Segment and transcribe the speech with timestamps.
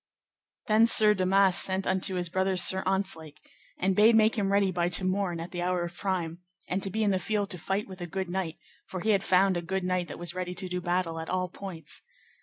[0.65, 3.39] Then Sir Damas sent unto his brother Sir Ontzlake,
[3.77, 6.89] and bade make him ready by to morn at the hour of prime, and to
[6.89, 9.61] be in the field to fight with a good knight, for he had found a
[9.61, 12.01] good knight that was ready to do battle at all points.